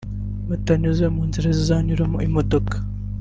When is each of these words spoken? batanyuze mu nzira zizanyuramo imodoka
batanyuze 0.49 1.05
mu 1.15 1.21
nzira 1.27 1.47
zizanyuramo 1.57 2.17
imodoka 2.27 2.75